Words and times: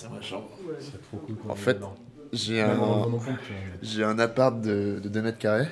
c'est 0.00 0.08
ma 0.10 0.20
chambre. 0.22 0.48
C'est 0.78 1.02
trop 1.02 1.18
cool. 1.18 1.36
En 1.48 1.54
fait, 1.54 1.78
j'ai 2.32 2.62
un, 2.62 3.06
j'ai 3.82 4.02
un 4.02 4.18
appart 4.18 4.58
de, 4.58 4.98
de 5.02 5.08
2 5.08 5.22
mètres 5.22 5.38
carrés 5.38 5.68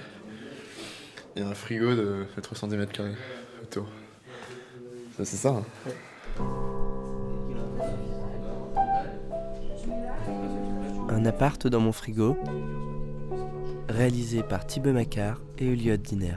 et 1.35 1.41
un 1.41 1.55
frigo 1.55 1.95
de 1.95 2.27
310 2.43 2.77
mètres 2.77 2.93
carrés 2.93 3.15
autour. 3.63 3.87
Ça, 5.17 5.25
c'est 5.25 5.37
ça. 5.37 5.49
hein. 5.49 5.65
Un 11.09 11.25
appart 11.25 11.67
dans 11.67 11.81
mon 11.81 11.93
frigo, 11.93 12.37
réalisé 13.89 14.43
par 14.43 14.67
Thibaut 14.67 14.93
Macquart 14.93 15.41
et 15.59 15.73
Elliot 15.73 15.97
Diner. 15.97 16.37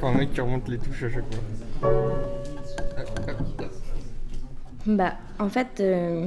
Faut 0.00 0.06
un 0.06 0.14
mec 0.14 0.32
qui 0.32 0.40
remonte 0.40 0.66
les 0.68 0.78
touches 0.78 1.02
à 1.02 1.10
chaque 1.10 1.24
fois. 1.34 2.23
Bah, 4.86 5.14
en 5.38 5.48
fait, 5.48 5.80
euh, 5.80 6.26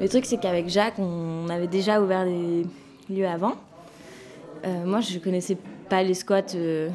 le 0.00 0.08
truc, 0.08 0.24
c'est 0.24 0.38
qu'avec 0.38 0.68
Jacques, 0.68 0.98
on 0.98 1.48
avait 1.50 1.66
déjà 1.66 2.00
ouvert 2.00 2.24
des 2.24 2.66
lieux 3.10 3.26
avant. 3.26 3.54
Euh, 4.64 4.84
moi, 4.86 5.00
je 5.00 5.18
connaissais 5.18 5.58
pas 5.88 6.02
les 6.02 6.14
squats 6.14 6.54
euh, 6.54 6.88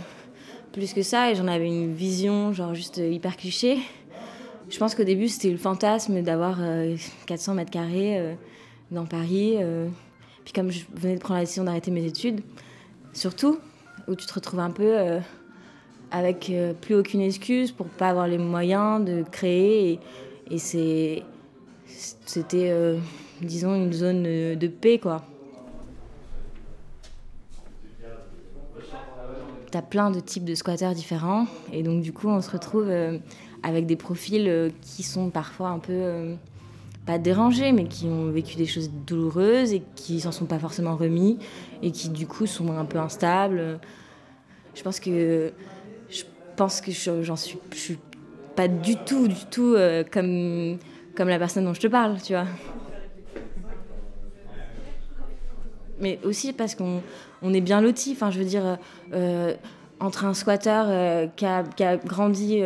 plus 0.74 0.94
que 0.94 1.04
ça 1.04 1.32
et 1.32 1.36
j'en 1.36 1.48
avais 1.48 1.68
une 1.68 1.94
vision, 1.94 2.52
genre 2.52 2.74
juste 2.74 2.98
hyper 2.98 3.38
cliché. 3.38 3.78
Je 4.70 4.78
pense 4.80 4.96
qu'au 4.96 5.04
début, 5.04 5.28
c'était 5.28 5.52
le 5.52 5.58
fantasme 5.58 6.22
d'avoir 6.24 6.58
euh, 6.62 6.96
400 7.28 7.54
mètres 7.54 7.72
carrés 7.72 8.36
dans 8.92 9.06
Paris. 9.06 9.58
Puis, 10.46 10.54
comme 10.54 10.72
je 10.72 10.84
venais 10.96 11.16
de 11.16 11.20
prendre 11.20 11.36
la 11.36 11.44
décision 11.44 11.64
d'arrêter 11.64 11.92
mes 11.92 12.06
études, 12.06 12.42
surtout, 13.14 13.60
où 14.08 14.16
tu 14.16 14.26
te 14.26 14.34
retrouves 14.34 14.60
un 14.60 14.72
peu 14.72 15.20
avec 16.12 16.52
plus 16.82 16.96
aucune 16.96 17.22
excuse 17.22 17.72
pour 17.72 17.88
pas 17.88 18.10
avoir 18.10 18.28
les 18.28 18.38
moyens 18.40 19.04
de 19.06 19.24
créer. 19.32 20.00
Et 20.52 20.58
c'était, 20.58 21.24
euh, 22.72 22.98
disons, 23.42 23.76
une 23.76 23.94
zone 23.94 24.24
euh, 24.26 24.56
de 24.56 24.68
paix, 24.68 25.00
quoi. 25.00 25.24
T'as 29.72 29.82
plein 29.84 30.10
de 30.10 30.20
types 30.20 30.46
de 30.46 30.56
squatteurs 30.56 30.94
différents. 30.96 31.46
Et 31.72 31.84
donc, 31.84 32.02
du 32.02 32.12
coup, 32.12 32.28
on 32.28 32.42
se 32.42 32.50
retrouve 32.50 32.88
euh, 32.88 33.20
avec 33.62 33.86
des 33.86 33.96
profils 33.96 34.72
qui 34.82 35.04
sont 35.04 35.30
parfois 35.30 35.70
un 35.70 35.80
peu. 35.80 36.36
pas 37.06 37.18
dérangés, 37.20 37.72
mais 37.72 37.86
qui 37.86 38.06
ont 38.06 38.32
vécu 38.32 38.56
des 38.56 38.66
choses 38.66 38.90
douloureuses 39.06 39.74
et 39.74 39.84
qui 39.96 40.20
s'en 40.22 40.32
sont 40.32 40.46
pas 40.46 40.60
forcément 40.60 40.96
remis 40.96 41.38
et 41.84 41.92
qui, 41.92 42.10
du 42.10 42.26
coup, 42.28 42.46
sont 42.48 42.72
un 42.78 42.86
peu 42.86 42.98
instables. 42.98 43.80
Je 44.76 44.82
pense 44.82 45.00
que. 45.00 45.52
Je 46.10 46.24
pense 46.56 46.82
que 46.82 46.92
je- 46.92 47.22
j'en 47.24 47.36
suis. 47.36 47.60
Je 47.72 47.78
suis 47.78 48.00
pas 48.60 48.68
du 48.68 48.98
tout, 48.98 49.30
du 49.30 49.46
tout 49.50 49.74
euh, 49.74 50.04
comme, 50.04 50.80
comme 51.16 51.30
la 51.30 51.40
personne 51.40 51.64
dont 51.64 51.74
je 51.74 51.80
te 51.80 51.88
parle, 51.88 52.22
tu 52.22 52.34
vois. 52.34 52.44
Mais 56.02 56.20
aussi 56.26 56.52
parce 56.52 56.76
qu'on 56.76 57.02
on 57.42 57.54
est 57.54 57.62
bien 57.62 57.80
lotis. 57.80 58.12
Enfin, 58.12 58.32
je 58.32 58.40
veux 58.40 58.44
dire, 58.44 58.78
euh, 59.14 59.54
entre 60.02 60.26
un 60.26 60.34
squatteur 60.34 60.88
euh, 60.90 61.28
qui, 61.38 61.46
a, 61.46 61.64
qui 61.64 61.86
a 61.86 61.96
grandi 61.96 62.62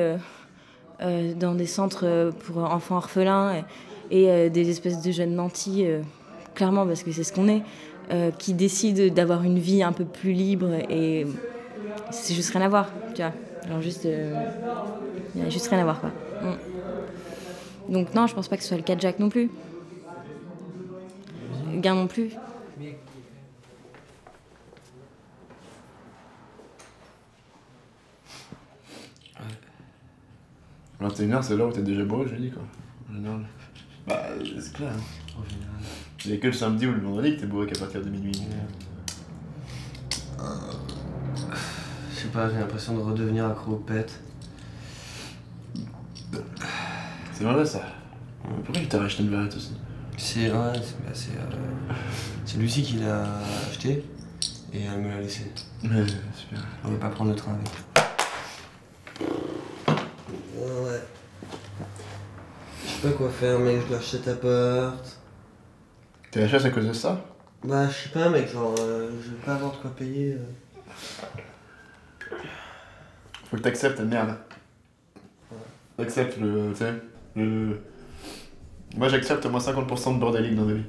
dans 0.99 1.53
des 1.53 1.67
centres 1.67 2.31
pour 2.39 2.58
enfants 2.64 2.97
orphelins 2.97 3.64
et, 4.09 4.23
et, 4.23 4.49
des 4.49 4.69
espèces 4.71 4.99
de 5.03 5.11
jeunes 5.11 5.36
nantis, 5.36 5.86
clairement, 6.55 6.88
parce 6.88 7.03
que 7.03 7.11
c'est 7.11 7.23
ce 7.23 7.33
qu'on 7.33 7.49
est, 7.49 7.61
qui 8.39 8.55
décident 8.55 9.14
d'avoir 9.14 9.44
une 9.44 9.59
vie 9.59 9.83
un 9.83 9.91
peu 9.91 10.05
plus 10.05 10.31
libre 10.31 10.73
et 10.89 11.27
c'est 12.11 12.33
juste 12.33 12.52
rien 12.52 12.61
à 12.61 12.69
voir, 12.69 12.89
tu 13.13 13.22
vois. 13.22 13.33
Genre 13.67 13.81
juste. 13.81 14.05
Il 14.05 15.41
n'y 15.41 15.47
a 15.47 15.49
juste 15.49 15.67
rien 15.67 15.80
à 15.80 15.83
voir, 15.83 15.99
quoi. 15.99 16.11
Mm. 16.41 17.93
Donc, 17.93 18.14
non, 18.14 18.27
je 18.27 18.36
pense 18.36 18.48
pas 18.48 18.58
que 18.58 18.64
ce 18.64 18.70
soit 18.70 18.77
le 18.77 18.83
cas 18.83 18.95
de 18.95 19.02
Jacques 19.02 19.20
non 19.20 19.30
plus. 19.30 19.49
Gain 21.76 21.95
non 21.95 22.08
plus. 22.08 22.31
21h, 31.02 31.42
c'est 31.42 31.58
l'heure 31.58 31.67
où 31.67 31.71
t'es 31.73 31.81
déjà 31.81 32.05
bourré, 32.05 32.27
je 32.30 32.36
dis 32.36 32.49
quoi. 32.49 32.64
En 33.11 33.15
général. 33.15 33.42
Bah, 34.08 34.23
c'est 34.60 34.73
clair. 34.73 34.92
hein. 34.92 35.02
En 35.37 35.43
général. 35.49 35.73
Il 36.23 36.31
y 36.31 36.33
a 36.36 36.37
que 36.37 36.48
le 36.48 36.54
samedi 36.54 36.87
ou 36.87 36.93
le 36.93 37.02
vendredi 37.02 37.36
que 37.36 37.42
t'es 37.42 37.48
bourré 37.48 37.67
qu'à 37.67 37.77
partir 37.77 38.02
de 38.02 38.10
minuit 38.10 38.31
sais 42.23 42.23
pas, 42.33 42.49
j'ai 42.49 42.58
l'impression 42.58 42.95
de 42.98 43.02
redevenir 43.02 43.45
accro 43.45 43.73
au 43.73 43.77
pet. 43.77 44.11
C'est 47.32 47.44
vrai 47.44 47.66
ça. 47.66 47.82
Pourquoi 48.66 48.82
tu 48.82 48.88
t'as 48.88 48.99
racheté 48.99 49.23
une 49.23 49.30
verrette 49.30 49.55
aussi? 49.55 49.73
C'est 50.17 50.52
ouais, 50.52 50.73
c'est 50.76 51.04
bah, 51.04 51.11
c'est, 51.14 51.32
euh, 51.32 51.93
c'est 52.45 52.58
Lucie 52.58 52.83
qui 52.83 52.98
l'a 52.98 53.23
acheté 53.70 54.04
et 54.73 54.83
elle 54.83 55.02
me 55.02 55.10
l'a 55.10 55.22
laissé. 55.22 55.52
Super. 55.82 56.60
On 56.83 56.89
va 56.89 56.98
pas 56.98 57.10
prendre 57.10 57.30
le 57.32 57.36
train 57.36 57.54
avec. 57.54 57.70
Ouais. 60.55 61.02
Je 62.83 62.89
sais 62.89 63.02
pas 63.10 63.11
quoi 63.17 63.30
faire, 63.30 63.60
mec, 63.60 63.82
je 63.83 63.88
dois 63.88 63.98
acheter 63.98 64.17
cet 64.17 64.27
appart. 64.30 65.17
T'es 66.32 66.42
la 66.42 66.48
chasse 66.48 66.66
à 66.66 66.72
cause 66.72 66.88
de 66.88 66.93
ça? 66.93 67.23
Bah, 67.64 67.88
je 67.89 67.93
sais 67.93 68.10
pas, 68.10 68.30
mec, 68.30 68.52
genre, 68.52 68.76
euh, 68.80 69.11
je 69.23 69.30
vais 69.30 69.38
pas 69.45 69.54
avoir 69.54 69.72
de 69.72 69.77
quoi 69.77 69.92
payer. 69.95 70.33
euh. 70.33 70.45
Faut 73.53 73.58
que 73.58 73.64
t'acceptes 73.65 73.97
ta 73.97 74.03
merde. 74.03 74.36
Accepte 75.99 76.39
le. 76.39 76.71
Tu 76.71 76.77
sais, 76.77 76.93
le. 77.36 77.80
Moi 78.97 79.09
j'accepte 79.09 79.45
moins 79.45 79.59
50% 79.59 80.15
de 80.15 80.19
bordélique 80.19 80.55
dans 80.55 80.65
ma 80.65 80.73
vie. 80.73 80.86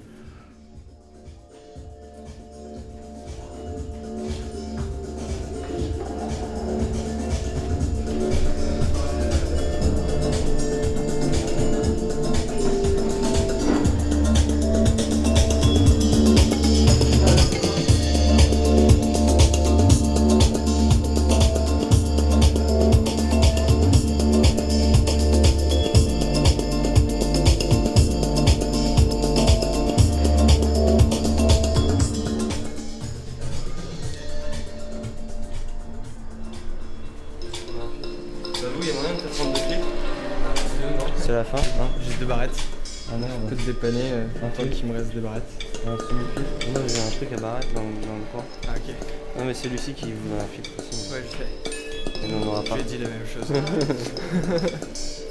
Ah 43.15 43.19
non, 43.21 43.27
Je 43.49 43.55
peux 43.55 43.57
te 43.63 43.67
dépanner 43.67 44.11
euh, 44.13 44.27
tant 44.57 44.65
qu'il 44.65 44.87
me 44.87 44.95
reste 44.99 45.15
des 45.15 45.21
barrettes. 45.21 45.43
un 45.87 45.91
Moi, 45.91 46.81
j'ai 46.89 46.99
un 47.01 47.11
truc 47.17 47.33
à 47.33 47.41
barrette 47.41 47.73
dans, 47.75 47.83
dans 47.83 48.17
le 48.17 48.25
coin. 48.33 48.45
Ah, 48.67 48.73
ok. 48.77 48.95
Non, 49.39 49.45
mais 49.45 49.55
c'est 49.55 49.69
Lucie 49.69 49.93
qui 49.95 50.07
vous 50.13 50.35
en 50.35 50.39
a 50.39 50.45
fait 50.45 50.63
de 50.63 50.67
toute 50.69 50.85
façon. 50.85 51.13
Ouais, 51.15 51.23
je 51.31 51.37
sais. 51.37 52.27
Et 52.29 52.35
on 52.35 52.45
n'aura 52.45 52.63
Je 52.65 52.71
pas. 52.71 52.75
lui 52.77 52.83
ai 52.83 52.85
dit 52.87 52.99
la 52.99 53.09
même 53.09 53.27
chose. 53.33 53.49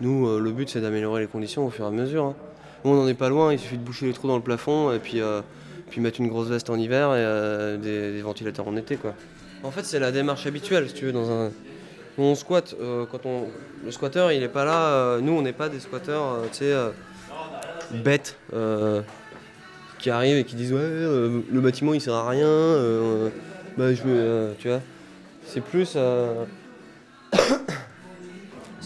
Nous, 0.00 0.26
euh, 0.26 0.40
le 0.40 0.50
but, 0.50 0.68
c'est 0.68 0.80
d'améliorer 0.80 1.20
les 1.20 1.26
conditions 1.26 1.66
au 1.66 1.70
fur 1.70 1.84
et 1.84 1.88
à 1.88 1.90
mesure. 1.90 2.24
hein. 2.24 2.34
Nous, 2.84 2.92
on 2.92 2.94
n'en 2.94 3.08
est 3.08 3.14
pas 3.14 3.28
loin, 3.28 3.52
il 3.52 3.58
suffit 3.58 3.76
de 3.76 3.82
boucher 3.82 4.06
les 4.06 4.12
trous 4.12 4.28
dans 4.28 4.36
le 4.36 4.42
plafond 4.42 4.92
et 4.92 4.98
puis, 4.98 5.20
euh, 5.20 5.42
puis 5.90 6.00
mettre 6.00 6.20
une 6.20 6.28
grosse 6.28 6.48
veste 6.48 6.70
en 6.70 6.76
hiver 6.76 7.08
et 7.08 7.18
euh, 7.18 7.76
des, 7.76 8.22
ventilateurs 8.22 8.66
en 8.66 8.76
été. 8.76 8.96
Quoi. 8.96 9.14
En 9.62 9.70
fait, 9.70 9.84
c'est 9.84 9.98
la 9.98 10.10
démarche 10.10 10.46
habituelle, 10.46 10.88
si 10.88 10.94
tu 10.94 11.04
veux, 11.06 11.12
dans 11.12 11.30
un... 11.30 11.50
On 12.16 12.34
squatte, 12.34 12.74
quand 13.10 13.24
on... 13.24 13.46
le 13.84 13.90
squatteur, 13.90 14.32
il 14.32 14.42
est 14.42 14.48
pas 14.48 14.64
là, 14.64 15.20
nous, 15.20 15.32
on 15.32 15.42
n'est 15.42 15.54
pas 15.54 15.70
des 15.70 15.80
squatteurs, 15.80 16.42
tu 16.52 16.58
sais, 16.58 16.74
bêtes, 17.92 18.36
qui 19.98 20.10
arrivent 20.10 20.36
et 20.36 20.44
qui 20.44 20.54
disent, 20.54 20.72
ouais, 20.72 20.80
le 20.80 21.60
bâtiment, 21.60 21.94
il 21.94 22.00
sert 22.00 22.14
à 22.14 22.28
rien, 22.28 23.30
bah, 23.78 23.94
je 23.94 24.52
tu 24.58 24.68
vois, 24.68 24.80
c'est 25.46 25.62
plus... 25.62 25.96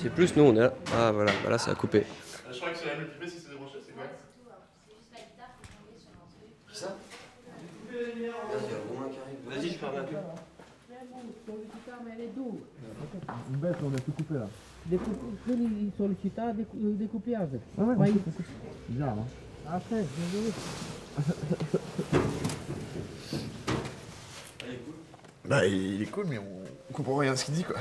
euh, 0.04 0.08
c'est 0.08 0.10
plus, 0.14 0.36
nous, 0.36 0.42
on 0.44 0.54
est 0.56 0.60
là. 0.60 0.74
Ah, 0.94 1.12
voilà, 1.12 1.32
voilà, 1.42 1.58
ça 1.58 1.70
a 1.70 1.74
coupé. 1.74 2.04
Je 2.50 2.58
crois 2.58 2.70
que 2.70 2.78
c'est 2.78 2.86
la 2.86 2.96
multiplier 2.96 3.30
si 3.30 3.40
c'est 3.40 3.50
débranché, 3.50 3.78
c'est 3.84 3.92
quoi 3.94 4.04
Ça 6.72 6.96
Vas-y, 9.46 9.68
je 9.70 9.78
ferme 9.78 9.96
la 9.96 10.02
pub. 10.02 10.18
Une 13.50 13.56
bête, 13.56 13.76
on 13.82 13.94
a 13.94 13.98
tout 13.98 14.12
coupé 14.12 14.34
là. 14.34 14.48
Quelli 15.46 15.92
sollecità 15.96 16.52
decoupage. 16.52 17.48
Ah 17.78 17.82
ouais, 17.82 17.94
Vai. 17.94 18.12
c'est 18.36 18.92
bizarre, 18.92 19.16
hein. 19.18 19.26
Après, 19.70 20.04
désolé. 20.32 20.52
Bah, 25.46 25.66
il 25.66 26.00
est 26.00 26.06
cool, 26.06 26.24
mais 26.26 26.38
on, 26.38 26.62
on 26.88 26.92
comprend 26.94 27.16
rien 27.18 27.32
à 27.32 27.36
ce 27.36 27.44
qu'il 27.44 27.52
dit, 27.54 27.64
quoi. 27.64 27.76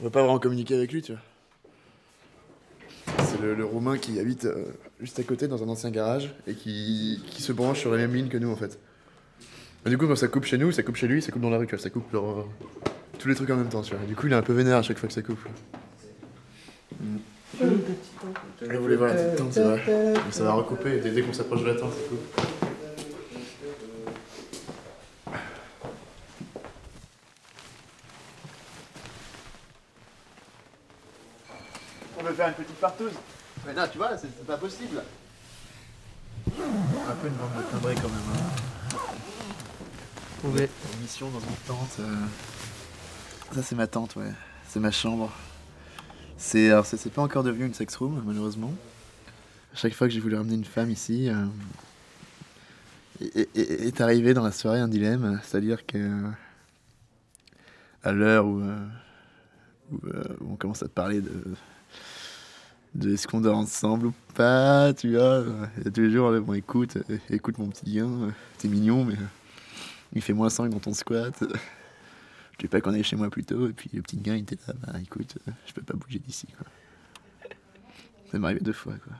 On 0.00 0.04
va 0.04 0.10
pas 0.10 0.20
vraiment 0.20 0.38
communiquer 0.38 0.74
avec 0.74 0.92
lui, 0.92 1.02
tu 1.02 1.12
vois. 1.12 1.22
C'est 3.24 3.40
le, 3.40 3.54
le 3.54 3.64
Roumain 3.64 3.96
qui 3.96 4.18
habite 4.20 4.44
euh, 4.44 4.66
juste 5.00 5.18
à 5.18 5.22
côté 5.22 5.48
dans 5.48 5.62
un 5.62 5.68
ancien 5.68 5.90
garage 5.90 6.34
et 6.46 6.54
qui, 6.54 7.22
qui 7.30 7.40
se 7.42 7.52
branche 7.52 7.80
sur 7.80 7.90
la 7.90 7.96
même 7.96 8.14
ligne 8.14 8.28
que 8.28 8.36
nous, 8.36 8.50
en 8.50 8.56
fait. 8.56 8.78
Et 9.86 9.88
du 9.88 9.96
coup, 9.96 10.06
quand 10.06 10.16
ça 10.16 10.28
coupe 10.28 10.44
chez 10.44 10.58
nous, 10.58 10.72
ça 10.72 10.82
coupe 10.82 10.96
chez 10.96 11.06
lui, 11.06 11.22
ça 11.22 11.32
coupe 11.32 11.42
dans 11.42 11.50
la 11.50 11.58
rue, 11.58 11.66
tu 11.66 11.74
vois. 11.74 11.82
Ça 11.82 11.90
coupe 11.90 12.14
euh, 12.14 12.42
tous 13.18 13.28
les 13.28 13.34
trucs 13.34 13.48
en 13.50 13.56
même 13.56 13.68
temps, 13.68 13.82
tu 13.82 13.94
vois. 13.94 14.04
Et 14.04 14.06
du 14.06 14.16
coup, 14.16 14.26
il 14.26 14.32
est 14.32 14.36
un 14.36 14.42
peu 14.42 14.52
vénère 14.52 14.78
à 14.78 14.82
chaque 14.82 14.98
fois 14.98 15.06
que 15.08 15.14
ça 15.14 15.22
coupe. 15.22 15.38
Mm. 17.00 17.16
Vous 17.58 18.82
voulez 18.82 18.96
voir 18.96 19.14
la 19.14 19.22
petite 19.22 19.38
tente, 19.38 19.52
c'est 19.52 19.62
vrai. 19.62 19.82
Mais 19.86 20.32
ça 20.32 20.44
va 20.44 20.52
recouper, 20.52 20.98
dès 21.00 21.22
qu'on 21.22 21.32
s'approche 21.32 21.62
de 21.62 21.68
la 21.68 21.74
tente, 21.76 21.92
ça 21.92 22.00
coupe. 22.08 22.55
Mais 33.66 33.74
non, 33.74 33.82
tu 33.90 33.98
vois, 33.98 34.16
c'est 34.16 34.46
pas 34.46 34.56
possible. 34.56 35.02
Un 36.46 37.14
peu 37.20 37.28
une 37.28 37.34
bande 37.34 37.56
de 37.58 37.62
timbrés 37.70 37.94
quand 37.96 38.08
même. 38.08 38.18
Hein. 38.34 38.98
Ouais. 40.44 40.68
Une 40.94 41.00
mission 41.02 41.28
dans 41.30 41.40
une 41.40 41.56
tente. 41.66 41.96
euh. 42.00 42.14
Ça, 43.52 43.62
c'est 43.62 43.74
ma 43.74 43.86
tente, 43.86 44.16
ouais. 44.16 44.32
C'est 44.68 44.80
ma 44.80 44.90
chambre. 44.90 45.32
C'est 46.38 46.70
alors 46.70 46.84
c'est 46.86 46.96
c'est 46.98 47.10
pas 47.10 47.22
encore 47.22 47.42
devenu 47.42 47.64
une 47.66 47.74
sex 47.74 47.96
room, 47.96 48.22
malheureusement. 48.26 48.72
À 49.72 49.76
chaque 49.76 49.94
fois 49.94 50.06
que 50.06 50.12
j'ai 50.12 50.20
voulu 50.20 50.36
ramener 50.36 50.54
une 50.54 50.64
femme 50.64 50.90
ici, 50.90 51.28
euh, 51.30 51.46
est, 53.20 53.48
est- 53.56 53.86
est 53.86 54.00
arrivé 54.00 54.34
dans 54.34 54.44
la 54.44 54.52
soirée 54.52 54.80
un 54.80 54.88
dilemme, 54.88 55.40
c'est-à-dire 55.42 55.86
que 55.86 56.22
à 58.04 58.12
l'heure 58.12 58.46
où, 58.46 58.60
euh, 58.60 58.86
où, 59.92 59.98
euh, 60.06 60.24
où 60.40 60.52
on 60.52 60.56
commence 60.56 60.82
à 60.82 60.88
parler 60.88 61.20
de 61.20 61.32
de 62.96 63.12
est-ce 63.12 63.26
qu'on 63.26 63.40
dort 63.40 63.58
ensemble 63.58 64.06
ou 64.06 64.14
pas, 64.34 64.92
tu 64.94 65.16
vois. 65.16 65.44
Il 65.78 65.84
y 65.84 65.88
a 65.88 65.90
tous 65.90 66.00
les 66.00 66.10
jours, 66.10 66.32
bon, 66.40 66.54
écoute, 66.54 66.98
écoute 67.30 67.58
mon 67.58 67.68
petit 67.68 67.92
gain, 67.92 68.32
t'es 68.58 68.68
mignon, 68.68 69.04
mais 69.04 69.16
il 70.14 70.22
fait 70.22 70.32
moins 70.32 70.50
5 70.50 70.70
dans 70.70 70.80
ton 70.80 70.94
squat. 70.94 71.34
Je 71.40 72.58
dis 72.58 72.68
pas 72.68 72.80
qu'on 72.80 72.94
est 72.94 73.02
chez 73.02 73.16
moi 73.16 73.28
plus 73.28 73.44
tôt, 73.44 73.68
et 73.68 73.72
puis 73.72 73.90
le 73.92 74.02
petit 74.02 74.16
gars, 74.16 74.34
il 74.34 74.42
était 74.42 74.58
là, 74.66 74.74
bah 74.86 74.98
écoute, 75.02 75.36
je 75.66 75.72
peux 75.72 75.82
pas 75.82 75.94
bouger 75.94 76.18
d'ici, 76.18 76.46
quoi. 76.56 76.66
Ça 78.30 78.38
m'est 78.38 78.46
arrivé 78.46 78.60
deux 78.60 78.72
fois, 78.72 78.94
quoi. 78.94 79.12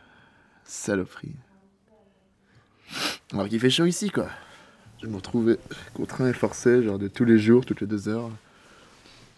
Saloperie. 0.64 1.36
Alors 3.32 3.48
qu'il 3.48 3.60
fait 3.60 3.70
chaud 3.70 3.84
ici, 3.84 4.10
quoi. 4.10 4.28
Je 5.02 5.06
me 5.06 5.16
retrouvais 5.16 5.58
contraint 5.92 6.28
et 6.28 6.32
forcé, 6.32 6.82
genre 6.82 6.98
de 6.98 7.08
tous 7.08 7.24
les 7.24 7.38
jours, 7.38 7.66
toutes 7.66 7.82
les 7.82 7.86
deux 7.86 8.08
heures, 8.08 8.30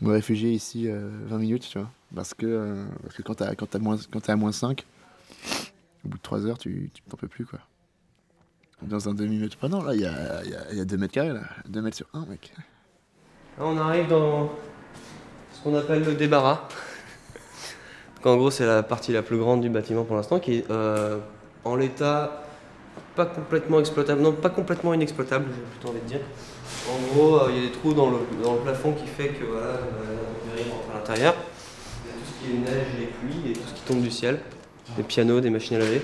me 0.00 0.12
réfugier 0.12 0.50
ici 0.53 0.89
euh, 0.89 1.09
20 1.27 1.39
minutes, 1.39 1.69
tu 1.69 1.79
vois. 1.79 1.91
Parce 2.15 2.35
que, 2.35 2.47
euh, 2.47 2.85
parce 3.03 3.15
que 3.17 3.23
quand 3.23 3.35
t'as 3.35 3.79
moins, 3.79 3.97
t'es 3.97 4.31
à 4.31 4.37
moins 4.37 4.53
5, 4.53 4.85
au 6.05 6.09
bout 6.09 6.17
de 6.17 6.23
3 6.23 6.47
heures, 6.47 6.59
tu 6.59 6.91
t'en 7.09 7.17
peux 7.17 7.29
plus, 7.29 7.45
quoi. 7.45 7.59
Dans 8.83 9.09
un 9.09 9.15
demi-mètre. 9.15 9.56
Ah 9.62 9.69
non, 9.69 9.83
là, 9.83 9.95
il 9.95 10.00
y 10.00 10.06
a, 10.06 10.45
y, 10.45 10.77
y 10.77 10.81
a 10.81 10.85
2 10.85 10.97
mètres 10.97 11.12
carrés, 11.15 11.33
là. 11.33 11.43
2 11.69 11.83
mètres 11.83 11.97
sur 11.97 12.06
1, 12.15 12.27
mec. 12.27 12.53
Là, 13.59 13.65
on 13.67 13.77
arrive 13.77 14.09
dans 14.09 14.50
ce 15.53 15.62
qu'on 15.62 15.75
appelle 15.75 16.05
le 16.05 16.15
débarras. 16.15 16.69
Donc, 18.17 18.27
en 18.27 18.37
gros, 18.37 18.50
c'est 18.50 18.67
la 18.67 18.83
partie 18.83 19.12
la 19.12 19.23
plus 19.23 19.39
grande 19.39 19.61
du 19.61 19.69
bâtiment 19.69 20.05
pour 20.05 20.17
l'instant, 20.17 20.39
qui 20.39 20.55
est 20.59 20.71
euh, 20.71 21.19
en 21.65 21.75
l'état 21.77 22.45
pas 23.15 23.27
complètement 23.27 23.81
exploitable, 23.81 24.21
non, 24.21 24.33
pas 24.33 24.50
complètement 24.50 24.95
inexploitable, 24.95 25.47
j'ai 25.55 25.62
plutôt 25.62 25.89
envie 25.89 26.00
de 26.00 26.06
dire. 26.06 26.21
En 26.91 27.15
gros, 27.15 27.37
euh, 27.37 27.47
il 27.50 27.56
y 27.56 27.59
a 27.59 27.69
des 27.69 27.73
trous 27.73 27.95
dans 27.95 28.11
le, 28.11 28.19
dans 28.43 28.55
le 28.55 28.61
plafond 28.61 28.93
qui 28.93 29.06
fait 29.06 29.29
que 29.29 29.45
voilà, 29.45 29.67
euh, 29.67 29.81
l'intérieur 30.47 30.75
rentre 30.75 30.91
à 30.91 30.99
l'intérieur. 30.99 31.35
Il 32.05 32.11
y 32.11 32.12
a 32.12 32.15
tout 32.15 32.27
ce 32.27 32.45
qui 32.45 32.55
est 32.55 32.59
neige, 32.59 32.87
les 32.99 33.06
pluies 33.06 33.50
et 33.50 33.55
tout 33.55 33.69
ce 33.69 33.75
qui 33.75 33.83
tombe 33.83 34.00
du 34.00 34.11
ciel. 34.11 34.41
Des 34.97 35.03
pianos, 35.03 35.41
des 35.41 35.50
machines 35.50 35.77
à 35.77 35.81
laver. 35.81 36.03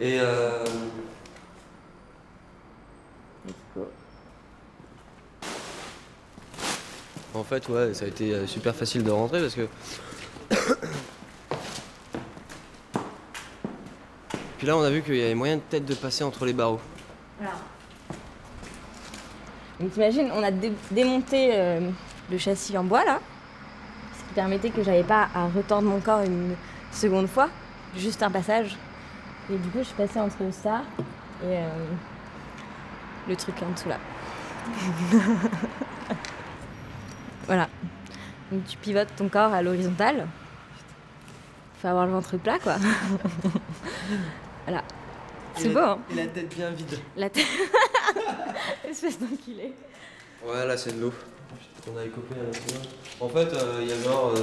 Et 0.00 0.18
euh, 0.20 0.64
En 7.38 7.44
fait, 7.44 7.68
ouais, 7.68 7.94
ça 7.94 8.04
a 8.04 8.08
été 8.08 8.34
euh, 8.34 8.46
super 8.46 8.74
facile 8.74 9.04
de 9.04 9.10
rentrer 9.10 9.40
parce 9.40 9.54
que. 9.54 9.68
Puis 14.58 14.66
là, 14.66 14.76
on 14.76 14.82
a 14.82 14.90
vu 14.90 15.02
qu'il 15.02 15.14
y 15.16 15.22
avait 15.22 15.34
moyen 15.34 15.56
de 15.56 15.60
peut-être 15.62 15.86
de 15.86 15.94
passer 15.94 16.24
entre 16.24 16.44
les 16.44 16.52
barreaux. 16.52 16.80
Donc 19.80 19.92
t'imagines, 19.92 20.30
on 20.34 20.42
a 20.42 20.50
dé- 20.50 20.72
démonté 20.90 21.50
euh, 21.52 21.88
le 22.30 22.38
châssis 22.38 22.76
en 22.76 22.82
bois 22.82 23.04
là, 23.04 23.20
ce 24.18 24.24
qui 24.28 24.34
permettait 24.34 24.70
que 24.70 24.82
j'avais 24.82 25.04
pas 25.04 25.28
à 25.32 25.46
retordre 25.46 25.88
mon 25.88 26.00
corps 26.00 26.22
une 26.22 26.56
seconde 26.90 27.28
fois, 27.28 27.48
juste 27.96 28.20
un 28.24 28.30
passage. 28.30 28.76
Et 29.50 29.56
du 29.56 29.68
coup, 29.68 29.78
je 29.78 29.84
suis 29.84 29.94
passée 29.94 30.18
entre 30.18 30.38
ça 30.50 30.82
et 31.44 31.58
euh, 31.58 31.68
le 33.28 33.36
truc 33.36 33.54
en 33.62 33.70
dessous 33.70 33.88
là. 33.88 33.98
voilà. 37.46 37.68
Donc 38.50 38.64
tu 38.66 38.76
pivotes 38.78 39.14
ton 39.16 39.28
corps 39.28 39.52
à 39.54 39.62
l'horizontale. 39.62 40.26
Faut 41.80 41.86
avoir 41.86 42.06
le 42.06 42.12
ventre 42.12 42.36
plat 42.36 42.58
quoi. 42.58 42.74
voilà. 44.68 44.84
C'est 45.56 45.70
beau 45.70 45.78
hein 45.78 45.98
Et 46.12 46.14
la 46.14 46.26
tête 46.26 46.54
bien 46.54 46.70
vide. 46.70 46.98
La 47.16 47.30
tête. 47.30 47.46
Espèce 48.88 49.18
d'enculé. 49.18 49.72
Ouais, 50.46 50.66
là, 50.66 50.76
c'est 50.76 50.94
de 50.94 51.00
l'eau. 51.00 51.12
On 51.90 51.96
a 51.96 52.04
écopé 52.04 52.34
à 52.34 52.44
l'intérieur. 52.44 52.82
En 53.18 53.28
fait, 53.30 53.54
euh, 53.54 53.78
il 53.80 53.88
y 53.88 53.92
a 53.92 54.02
genre 54.02 54.34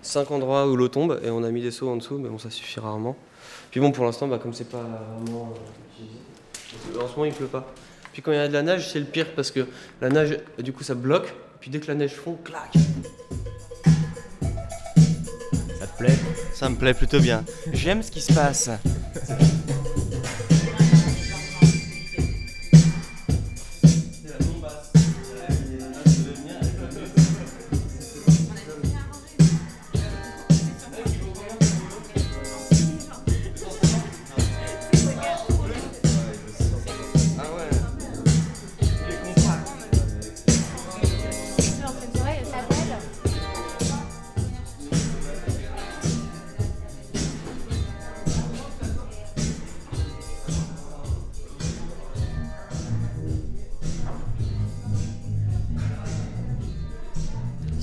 5 0.00 0.30
endroits 0.30 0.68
où 0.68 0.76
l'eau 0.76 0.86
tombe 0.86 1.20
et 1.24 1.30
on 1.30 1.42
a 1.42 1.50
mis 1.50 1.60
des 1.60 1.72
seaux 1.72 1.88
en 1.88 1.96
dessous, 1.96 2.18
mais 2.18 2.28
bon, 2.28 2.38
ça 2.38 2.50
suffit 2.50 2.78
rarement. 2.78 3.16
Puis 3.72 3.80
bon, 3.80 3.90
pour 3.90 4.04
l'instant, 4.04 4.28
bah, 4.28 4.38
comme 4.40 4.54
c'est 4.54 4.70
pas 4.70 4.84
vraiment 5.16 5.52
euh, 5.52 5.96
utilisé, 5.96 7.02
en 7.02 7.08
ce 7.08 7.12
moment, 7.14 7.24
il 7.24 7.32
pleut 7.32 7.46
pas. 7.46 7.74
Puis 8.12 8.22
quand 8.22 8.30
il 8.30 8.36
y 8.36 8.38
a 8.38 8.46
de 8.46 8.52
la 8.52 8.62
neige, 8.62 8.88
c'est 8.92 9.00
le 9.00 9.06
pire 9.06 9.34
parce 9.34 9.50
que 9.50 9.66
la 10.00 10.08
neige, 10.08 10.38
du 10.60 10.72
coup, 10.72 10.84
ça 10.84 10.94
bloque. 10.94 11.34
Puis 11.60 11.70
dès 11.70 11.80
que 11.80 11.88
la 11.88 11.96
neige 11.96 12.14
fond, 12.14 12.38
clac 12.44 12.72
Ça 15.80 15.86
te 15.88 15.98
plaît? 15.98 16.16
Ça 16.54 16.68
me 16.68 16.76
plaît 16.76 16.94
plutôt 16.94 17.18
bien. 17.18 17.44
J'aime 17.72 18.04
ce 18.04 18.12
qui 18.12 18.20
se 18.20 18.32
passe. 18.32 18.70
Thank 19.28 19.42
you. 19.42 19.57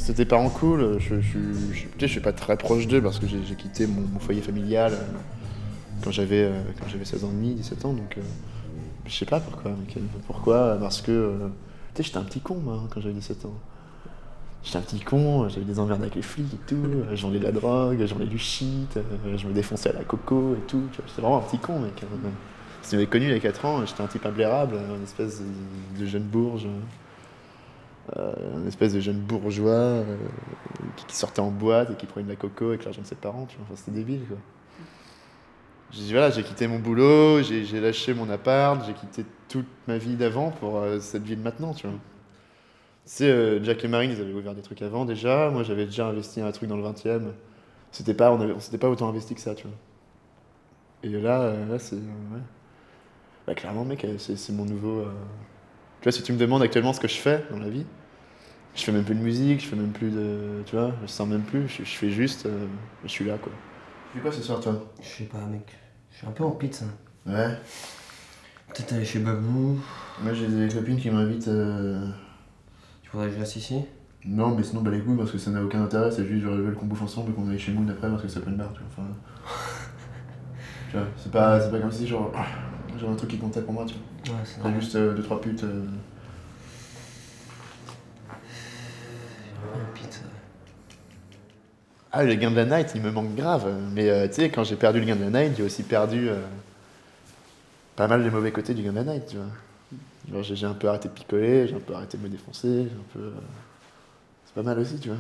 C'était 0.06 0.24
des 0.24 0.30
parents 0.30 0.50
cool, 0.50 1.00
je, 1.00 1.20
je, 1.20 1.40
je, 1.98 2.06
suis 2.06 2.20
pas 2.20 2.32
très 2.32 2.58
proche 2.58 2.86
d'eux 2.86 3.02
parce 3.02 3.18
que 3.18 3.26
j'ai 3.26 3.56
quitté 3.56 3.88
mon, 3.88 4.20
foyer 4.20 4.44
familial 4.44 4.94
euh, 4.94 5.04
quand 6.04 6.12
j'avais 6.12 6.44
euh, 6.44 6.62
quand 6.80 6.88
j'avais 6.88 7.06
16 7.06 7.24
ans 7.24 7.30
et 7.30 7.34
demi, 7.34 7.56
17 7.56 7.86
ans, 7.86 7.94
donc 7.94 8.20
euh, 8.20 8.22
je 9.08 9.16
sais 9.16 9.26
pas 9.26 9.40
pourquoi. 9.40 9.72
Pourquoi? 10.28 10.78
Parce 10.80 11.02
que 11.02 11.34
j'étais 12.00 12.18
un 12.18 12.22
petit 12.22 12.40
con 12.40 12.58
moi 12.64 12.84
quand 12.94 13.02
j'avais 13.02 13.16
17 13.16 13.46
ans. 13.46 13.56
J'étais 14.64 14.78
un 14.78 14.82
petit 14.82 15.00
con, 15.00 15.50
j'avais 15.50 15.66
des 15.66 15.80
emmerdes 15.80 16.04
avec 16.04 16.14
les 16.14 16.22
flics 16.22 16.54
et 16.54 16.68
tout, 16.68 16.76
euh, 16.76 17.16
je 17.16 17.24
vendais 17.24 17.40
de 17.40 17.46
la 17.46 17.52
drogue, 17.52 17.98
je 18.00 18.14
vendais 18.14 18.28
du 18.28 18.38
shit, 18.38 19.00
je 19.36 19.48
me 19.48 19.54
défonçais 19.54 19.90
à 19.90 19.94
la 19.94 20.04
coco 20.04 20.54
et 20.54 20.68
tout, 20.68 20.84
j'étais 20.92 21.20
vraiment 21.20 21.40
un 21.40 21.42
petit 21.42 21.58
con 21.58 21.80
mec. 21.80 22.04
hein. 22.04 22.30
Si 22.84 22.92
tu 22.92 22.96
m'avais 22.98 23.08
connu 23.08 23.26
il 23.26 23.32
y 23.32 23.34
a 23.34 23.40
4 23.40 23.66
ans, 23.66 23.84
j'étais 23.84 24.04
un 24.04 24.08
type 24.08 24.28
imblairable, 24.28 24.76
une 24.96 25.02
espèce 25.02 25.42
de, 25.42 26.02
de 26.02 26.06
jeune 26.06 26.22
bourge. 26.22 26.68
Euh, 28.18 28.34
un 28.56 28.68
espèce 28.68 28.94
de 28.94 29.00
jeune 29.00 29.20
bourgeois 29.20 29.72
euh, 29.72 30.18
qui, 30.96 31.06
qui 31.08 31.16
sortait 31.16 31.40
en 31.42 31.50
boîte 31.50 31.90
et 31.92 31.96
qui 31.96 32.06
prenait 32.06 32.26
de 32.26 32.30
la 32.30 32.36
coco 32.36 32.70
avec 32.70 32.86
l'argent 32.86 33.02
de 33.02 33.08
ses 33.08 33.16
parents. 33.16 33.48
Enfin, 33.62 33.74
c'était 33.76 33.92
débile, 33.92 34.26
quoi. 34.28 34.38
J'ai 35.92 36.12
voilà, 36.12 36.30
j'ai 36.30 36.44
quitté 36.44 36.68
mon 36.68 36.80
boulot, 36.80 37.42
j'ai 37.42 37.80
lâché 37.80 38.14
mon 38.14 38.30
appart, 38.30 38.86
j'ai 38.86 38.94
quitté 38.94 39.26
toute 39.50 39.68
ma 39.88 39.98
vie 39.98 40.16
d'avant 40.16 40.52
pour 40.52 40.78
euh, 40.78 41.00
cette 41.00 41.24
vie 41.24 41.36
de 41.36 41.42
maintenant, 41.42 41.74
tu 41.74 41.88
vois. 41.88 41.98
Sais, 43.06 43.30
euh, 43.30 43.64
Jack 43.64 43.84
et 43.86 43.88
Marine, 43.88 44.12
ils 44.12 44.22
avaient 44.22 44.34
ouvert 44.34 44.56
des 44.56 44.62
trucs 44.62 44.82
avant 44.82 45.06
déjà. 45.06 45.50
Moi, 45.52 45.64
j'avais 45.64 45.86
déjà 45.86 46.08
investi 46.08 46.42
un 46.42 46.52
truc 46.52 46.70
dans 46.70 46.78
le 46.78 46.84
20 46.84 47.06
e 47.06 47.22
C'était 47.92 48.14
pas, 48.16 48.32
on, 48.32 48.42
avait- 48.42 48.54
on 48.54 48.60
s'était 48.60 48.78
pas 48.80 48.90
autant 48.90 49.10
investi 49.10 49.36
que 49.36 49.42
ça, 49.42 49.56
tu 49.56 49.68
vois. 49.68 49.78
Et 51.04 51.10
là, 51.10 51.54
là 51.70 51.80
c'est. 51.80 51.98
Bah, 53.48 53.54
clairement, 53.56 53.86
mec, 53.86 54.06
c'est 54.18 54.38
c'est 54.38 54.54
mon 54.54 54.66
nouveau. 54.66 55.06
Tu 56.06 56.10
vois, 56.12 56.18
si 56.20 56.22
tu 56.22 56.34
me 56.34 56.38
demandes 56.38 56.62
actuellement 56.62 56.94
ce 56.94 57.00
que 57.00 57.08
je 57.08 57.16
fais 57.18 57.44
dans 57.50 57.58
la 57.58 57.68
vie, 57.68 57.84
je 58.76 58.84
fais 58.84 58.92
même 58.92 59.04
plus 59.06 59.16
de 59.16 59.22
musique, 59.22 59.60
je 59.60 59.66
fais 59.66 59.76
même 59.76 59.90
plus 59.92 60.12
de. 60.12 60.62
Tu 60.68 60.76
vois, 60.76 60.94
je 61.02 61.08
sens 61.08 61.28
même 61.28 61.42
plus, 61.42 61.68
je, 61.68 61.78
je 61.84 61.96
fais 61.96 62.12
juste. 62.12 62.46
euh, 62.46 62.68
je 63.04 63.10
suis 63.10 63.26
là, 63.26 63.40
quoi. 63.40 63.52
Tu 64.12 64.20
fais 64.20 64.22
quoi 64.22 64.32
ce 64.32 64.44
soir, 64.44 64.60
toi? 64.60 64.86
Je 65.02 65.08
sais 65.08 65.24
pas, 65.24 65.40
mec. 65.48 65.76
Je 66.12 66.18
suis 66.18 66.28
un 66.28 66.32
peu 66.32 66.44
en 66.44 66.52
pizza. 66.52 66.86
Ouais. 67.26 67.58
Peut-être 68.68 68.94
aller 68.94 69.04
chez 69.04 69.18
Babou. 69.18 69.80
Moi, 70.22 70.34
j'ai 70.36 70.48
des 70.48 70.72
copines 70.72 71.00
qui 71.00 71.10
m'invitent. 71.10 71.48
euh, 71.48 72.08
Tu 73.02 73.10
voudrais 73.10 73.30
que 73.30 73.34
je 73.34 73.40
reste 73.40 73.56
ici? 73.56 73.82
Non, 74.26 74.54
mais 74.56 74.62
sinon, 74.62 74.82
bah 74.82 74.92
les 74.92 75.00
couilles, 75.00 75.18
parce 75.18 75.32
que 75.32 75.40
ça 75.40 75.50
n'a 75.50 75.64
aucun 75.64 75.82
intérêt, 75.84 76.12
c'est 76.12 76.28
juste, 76.28 76.44
j'aurais 76.44 76.58
veulent 76.58 76.76
qu'on 76.76 76.86
bouffe 76.86 77.02
ensemble 77.02 77.32
et 77.32 77.34
qu'on 77.34 77.50
aille 77.50 77.58
chez 77.58 77.72
Moon 77.72 77.88
après 77.90 78.10
parce 78.12 78.22
que 78.22 78.28
c'est 78.28 78.38
open 78.38 78.58
bar, 78.58 78.72
tu 78.74 78.82
vois. 78.96 79.06
Enfin. 79.06 79.08
tu 80.92 80.98
vois, 80.98 81.08
c'est 81.18 81.32
pas, 81.32 81.60
c'est 81.60 81.72
pas 81.72 81.80
comme 81.80 81.92
si, 81.92 82.06
genre. 82.06 82.32
J'avais 82.98 83.12
un 83.12 83.16
truc 83.16 83.30
qui 83.32 83.38
comptait 83.38 83.62
pour 83.62 83.74
moi, 83.74 83.86
tu 83.86 83.96
vois. 83.96 84.36
Ouais, 84.38 84.42
c'est 84.46 84.62
C'est 84.62 84.80
juste 84.82 84.96
euh, 84.96 85.14
deux, 85.14 85.24
trois 85.24 85.42
putes. 85.42 85.64
euh. 85.64 85.86
Ah, 92.12 92.24
le 92.24 92.34
gain 92.36 92.50
de 92.52 92.56
la 92.56 92.66
night, 92.66 92.92
il 92.96 93.02
me 93.02 93.12
manque 93.12 93.36
grave. 93.36 93.70
Mais 93.94 94.10
euh, 94.10 94.28
tu 94.28 94.36
sais, 94.36 94.50
quand 94.50 94.64
j'ai 94.64 94.76
perdu 94.78 95.00
le 95.02 95.06
gain 95.06 95.16
de 95.16 95.26
la 95.30 95.44
night, 95.46 95.58
j'ai 95.58 95.64
aussi 95.64 95.84
perdu 95.84 96.30
euh, 96.30 96.40
pas 97.96 98.08
mal 98.08 98.24
les 98.24 98.30
mauvais 98.30 98.52
côtés 98.52 98.74
du 98.74 98.84
gain 98.84 98.92
de 98.92 98.98
la 98.98 99.04
night, 99.04 99.26
tu 99.28 99.36
vois. 99.38 99.46
Genre, 100.32 100.44
j'ai 100.44 100.66
un 100.66 100.74
peu 100.74 100.88
arrêté 100.88 101.10
de 101.10 101.14
picoler, 101.14 101.68
j'ai 101.68 101.76
un 101.76 101.80
peu 101.80 101.94
arrêté 101.94 102.18
de 102.18 102.24
me 102.24 102.30
défoncer, 102.30 102.86
j'ai 102.90 102.96
un 102.96 103.14
peu. 103.14 103.20
euh, 103.20 103.32
C'est 104.46 104.56
pas 104.56 104.64
mal 104.64 104.80
aussi, 104.80 104.98
tu 105.00 105.10
vois. 105.10 105.18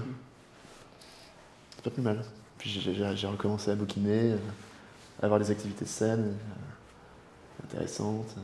C'est 1.75 1.83
pas 1.83 1.89
plus 1.89 2.01
mal. 2.01 2.21
Puis 2.57 2.69
j'ai- 2.69 3.27
recommencé 3.27 3.71
à 3.71 3.75
bouquiner, 3.75 4.31
euh, 4.31 4.37
à 5.21 5.25
avoir 5.25 5.39
des 5.39 5.51
activités 5.51 5.85
saines, 5.85 6.33
euh, 7.65 7.73
intéressantes. 7.73 8.35
euh. 8.37 8.41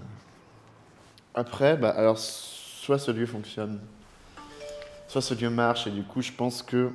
Après, 1.33 1.77
bah, 1.77 1.89
alors, 1.91 2.17
soit 2.17 2.97
ce 2.99 3.11
lieu 3.11 3.25
fonctionne, 3.25 3.79
soit 5.07 5.21
ce 5.21 5.33
lieu 5.33 5.49
marche, 5.49 5.87
et 5.87 5.91
du 5.91 6.03
coup, 6.03 6.21
je 6.21 6.31
pense 6.31 6.61
que 6.63 6.91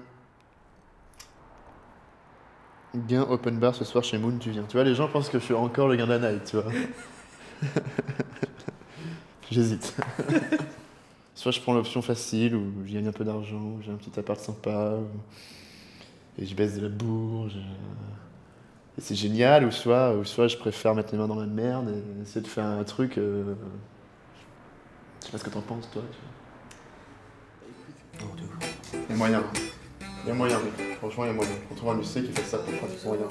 Gain 2.94 3.22
open 3.28 3.58
bar 3.58 3.74
ce 3.74 3.84
soir 3.84 4.02
chez 4.04 4.16
Moon, 4.16 4.38
tu 4.38 4.50
viens. 4.50 4.62
Tu 4.64 4.72
vois, 4.76 4.84
les 4.84 4.94
gens 4.94 5.08
pensent 5.08 5.28
que 5.28 5.38
je 5.38 5.44
suis 5.44 5.54
encore 5.54 5.86
le 5.88 5.96
gain 5.96 6.06
de 6.06 6.14
la 6.14 6.32
night, 6.32 6.44
tu 6.44 6.56
vois. 6.56 6.72
J'hésite. 9.50 9.94
soit 11.34 11.52
je 11.52 11.60
prends 11.60 11.74
l'option 11.74 12.00
facile 12.00 12.54
où 12.56 12.72
je 12.86 12.92
gagne 12.94 13.06
un 13.08 13.12
peu 13.12 13.24
d'argent, 13.24 13.76
j'ai 13.82 13.92
un 13.92 13.96
petit 13.96 14.18
appart 14.18 14.40
sympa, 14.40 14.94
où- 14.98 16.40
et 16.40 16.46
je 16.46 16.54
baisse 16.54 16.74
de 16.76 16.80
la 16.82 16.88
bourge. 16.88 17.56
Et 18.98 19.00
c'est 19.02 19.14
génial, 19.14 19.64
ou 19.66 19.70
soit, 19.70 20.14
ou 20.14 20.24
soit 20.24 20.48
je 20.48 20.56
préfère 20.56 20.94
mettre 20.94 21.12
les 21.12 21.18
mains 21.18 21.28
dans 21.28 21.34
la 21.38 21.46
merde 21.46 21.90
et 21.90 22.22
essayer 22.22 22.40
de 22.40 22.46
faire 22.48 22.64
un 22.64 22.82
truc. 22.84 23.18
euh, 23.18 23.54
Je 25.20 25.26
sais 25.26 25.32
pas 25.32 25.38
ce 25.38 25.44
que 25.44 25.50
t'en 25.50 25.60
penses, 25.60 25.90
toi. 25.92 26.02
Tu 28.18 28.24
vois. 28.24 28.34
Il 28.94 29.10
y 29.10 29.12
a 29.12 29.16
moyen. 29.16 29.42
Il 30.24 30.28
y 30.28 30.30
a 30.30 30.34
moyen. 30.34 30.58
Franchement, 30.98 31.24
il 31.24 31.28
y 31.28 31.30
a 31.30 31.34
moyen. 31.34 31.50
On 31.70 31.74
trouve 31.74 31.90
un 31.90 31.98
lycée 31.98 32.22
qui 32.22 32.32
fait 32.32 32.42
ça 32.42 32.58
pour 32.58 32.72
pratiquement 32.74 33.12
rien. 33.12 33.28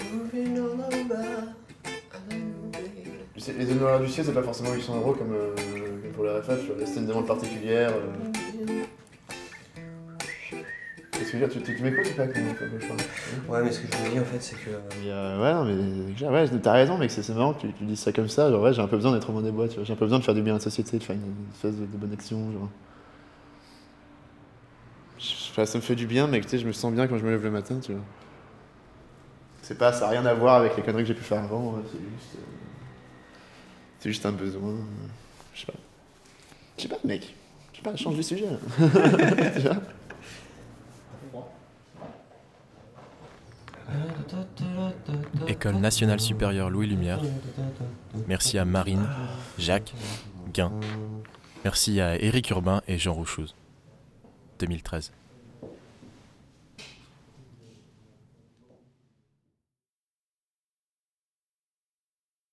Les 3.57 3.71
honoraires 3.71 3.99
du 3.99 4.07
ciel, 4.07 4.25
c'est 4.25 4.33
pas 4.33 4.43
forcément 4.43 4.71
800 4.73 4.97
euros 4.97 5.13
comme, 5.13 5.33
euh, 5.33 5.53
comme 6.01 6.11
pour 6.13 6.23
la. 6.25 6.33
Là, 6.39 6.41
c'était 6.85 6.99
une 6.99 7.07
demande 7.07 7.27
particulière. 7.27 7.91
euh. 7.91 8.31
Que 11.39 11.39
je 11.39 11.43
veux 11.45 11.61
dire 11.61 11.61
Tu, 11.65 11.71
tu, 11.71 11.77
tu 11.77 11.83
m'écoutes 11.83 12.07
ou 12.11 12.13
pas 12.15 12.25
choix 12.25 12.95
Ouais, 13.49 13.63
mais 13.63 13.71
ce 13.71 13.79
que 13.81 13.87
je 13.91 14.03
me 14.03 14.09
dis 14.11 14.19
en 14.19 14.25
fait, 14.25 14.41
c'est 14.41 14.55
que. 14.55 14.69
Mais 15.01 15.09
euh, 15.11 15.41
ouais, 15.41 15.53
non, 15.53 15.65
mais 15.65 16.11
déjà, 16.13 16.31
ouais, 16.31 16.47
t'as 16.61 16.71
raison, 16.73 16.97
mec, 16.97 17.11
c'est 17.11 17.23
c'est 17.23 17.33
marrant 17.33 17.53
que 17.53 17.61
tu, 17.61 17.73
tu 17.73 17.83
dises 17.85 17.99
ça 17.99 18.11
comme 18.11 18.29
ça. 18.29 18.49
Genre, 18.49 18.61
ouais, 18.61 18.73
j'ai 18.73 18.81
un 18.81 18.87
peu 18.87 18.95
besoin 18.97 19.11
d'être 19.13 19.29
au 19.29 19.33
moins 19.33 19.41
des 19.41 19.51
bois, 19.51 19.67
tu 19.67 19.75
vois. 19.75 19.83
J'ai 19.83 19.93
un 19.93 19.97
peu 19.97 20.05
besoin 20.05 20.19
de 20.19 20.23
faire 20.23 20.33
du 20.35 20.41
bien 20.41 20.53
à 20.53 20.57
la 20.57 20.63
société, 20.63 20.97
de 20.97 21.03
faire 21.03 21.15
une, 21.15 21.21
une 21.23 21.51
espèce 21.53 21.75
de, 21.75 21.85
de 21.85 21.97
bonne 21.97 22.13
action, 22.13 22.51
genre. 22.51 22.69
Je- 25.17 25.65
ça 25.65 25.77
me 25.77 25.81
fait 25.83 25.95
du 25.95 26.07
bien, 26.07 26.27
mais 26.27 26.41
tu 26.41 26.49
sais, 26.49 26.57
je 26.59 26.67
me 26.67 26.73
sens 26.73 26.93
bien 26.93 27.07
quand 27.07 27.17
je 27.17 27.23
me 27.25 27.31
lève 27.31 27.43
le 27.43 27.51
matin, 27.51 27.79
tu 27.81 27.93
vois. 27.93 28.01
C'est 29.61 29.77
pas, 29.77 29.91
ça 29.93 30.01
n'a 30.05 30.11
rien 30.11 30.25
à 30.25 30.33
voir 30.33 30.55
avec 30.55 30.75
les 30.77 30.83
conneries 30.83 31.03
que 31.03 31.07
j'ai 31.07 31.13
pu 31.15 31.23
faire 31.23 31.41
avant, 31.43 31.71
ouais, 31.71 31.81
c'est 31.91 31.97
juste. 31.97 32.35
euh, 32.35 32.41
c'est 33.99 34.09
juste 34.09 34.25
un 34.25 34.31
besoin. 34.31 34.69
euh, 34.71 35.07
Je 35.53 35.61
sais 35.61 35.65
pas. 35.65 35.73
Je 36.77 36.83
sais 36.83 36.89
pas, 36.89 36.97
mec. 37.03 37.33
Je 37.71 37.77
sais 37.77 37.83
pas, 37.83 37.95
change 37.95 38.17
de 38.17 38.21
sujet. 38.21 38.45
là. 38.45 38.57
tu 39.55 39.61
vois? 39.61 39.77
École 45.47 45.75
nationale 45.75 46.19
supérieure 46.19 46.69
Louis 46.69 46.87
Lumière. 46.87 47.19
Merci 48.27 48.57
à 48.57 48.65
Marine, 48.65 49.07
Jacques, 49.57 49.93
Guin. 50.53 50.71
Merci 51.63 51.99
à 52.01 52.21
Éric 52.21 52.49
Urbain 52.49 52.81
et 52.87 52.97
Jean 52.97 53.13
Rouchouz. 53.13 53.55
2013. 54.59 55.11